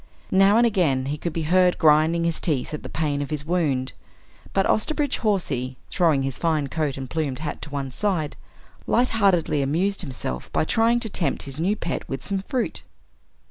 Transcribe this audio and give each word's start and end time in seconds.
Now 0.31 0.57
and 0.57 0.65
again 0.65 1.05
he 1.05 1.17
could 1.19 1.31
be 1.31 1.43
heard 1.43 1.77
grinding 1.77 2.23
his 2.23 2.41
teeth 2.41 2.73
at 2.73 2.81
the 2.81 2.89
pain 2.89 3.21
of 3.21 3.29
his 3.29 3.45
wound, 3.45 3.93
but 4.51 4.65
Osterbridge 4.65 5.19
Hawsey, 5.19 5.77
throwing 5.91 6.23
his 6.23 6.39
fine 6.39 6.69
coat 6.69 6.97
and 6.97 7.07
plumed 7.07 7.37
hat 7.37 7.61
to 7.61 7.69
one 7.69 7.91
side, 7.91 8.35
lightheartedly 8.87 9.61
amused 9.61 10.01
himself 10.01 10.51
by 10.51 10.65
trying 10.65 10.99
to 11.01 11.09
tempt 11.11 11.43
his 11.43 11.59
new 11.59 11.75
pet 11.75 12.09
with 12.09 12.23
some 12.25 12.39
fruit. 12.39 12.81